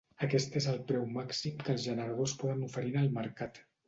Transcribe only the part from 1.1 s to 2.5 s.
màxim que els generadors